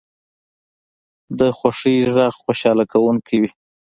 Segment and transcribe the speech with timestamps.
[1.39, 3.49] د خوښۍ غږ خوشحاله کوونکی وي